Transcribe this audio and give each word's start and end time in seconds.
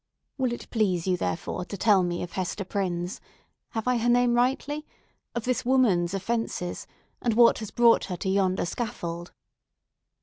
Will 0.39 0.51
it 0.51 0.67
please 0.71 1.05
you, 1.05 1.15
therefore, 1.15 1.63
to 1.65 1.77
tell 1.77 2.01
me 2.01 2.23
of 2.23 2.31
Hester 2.31 2.65
Prynne's—have 2.65 3.87
I 3.87 3.97
her 3.99 4.09
name 4.09 4.33
rightly?—of 4.33 5.45
this 5.45 5.63
woman's 5.63 6.15
offences, 6.15 6.87
and 7.21 7.35
what 7.35 7.59
has 7.59 7.69
brought 7.69 8.05
her 8.05 8.17
to 8.17 8.29
yonder 8.29 8.65
scaffold?" 8.65 9.31